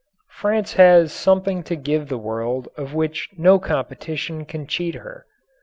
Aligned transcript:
France 0.31 0.73
has 0.73 1.13
something 1.13 1.61
to 1.61 1.75
give 1.75 2.09
the 2.09 2.17
world 2.17 2.67
of 2.75 2.95
which 2.95 3.29
no 3.37 3.59
competition 3.59 4.45
can 4.45 4.65
cheat 4.65 4.95
her. 4.95 5.27